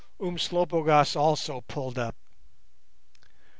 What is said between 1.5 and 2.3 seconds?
pulled up.